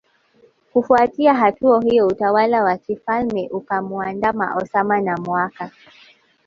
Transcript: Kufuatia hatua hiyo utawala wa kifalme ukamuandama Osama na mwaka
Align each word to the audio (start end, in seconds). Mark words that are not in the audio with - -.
Kufuatia 0.73 1.33
hatua 1.33 1.81
hiyo 1.81 2.07
utawala 2.07 2.63
wa 2.63 2.77
kifalme 2.77 3.49
ukamuandama 3.51 4.55
Osama 4.55 5.01
na 5.01 5.17
mwaka 5.17 5.71